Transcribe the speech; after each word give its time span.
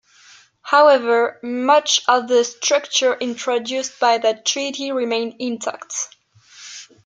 However, 0.63 1.39
much 1.43 2.01
of 2.07 2.27
the 2.27 2.43
structure 2.43 3.13
introduced 3.13 3.99
by 3.99 4.17
that 4.17 4.47
treaty 4.47 4.91
remained 4.91 5.35
intact. 5.37 5.93